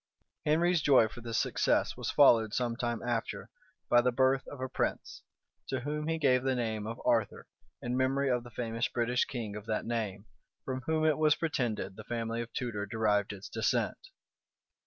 Henry's 0.47 0.81
joy 0.81 1.07
for 1.07 1.21
this 1.21 1.37
success 1.37 1.95
was 1.95 2.09
followed, 2.09 2.55
some 2.55 2.75
time 2.75 3.03
after, 3.03 3.51
by 3.87 4.01
the 4.01 4.11
birth 4.11 4.47
of 4.47 4.59
a 4.59 4.67
prince, 4.67 5.21
to 5.67 5.81
whom 5.81 6.07
he 6.07 6.17
gave 6.17 6.41
the 6.41 6.55
name 6.55 6.87
of 6.87 6.99
Arthur 7.05 7.45
in 7.83 7.95
memory 7.95 8.27
of 8.27 8.43
the 8.43 8.49
famous 8.49 8.87
British 8.87 9.25
king 9.25 9.55
of 9.55 9.67
that 9.67 9.85
name, 9.85 10.25
from 10.65 10.81
whom 10.87 11.05
it 11.05 11.19
was 11.19 11.35
pretended 11.35 11.97
the 11.97 12.03
family 12.03 12.41
of 12.41 12.51
Tudor 12.51 12.87
derived 12.87 13.31
its 13.31 13.47
descent. 13.47 14.07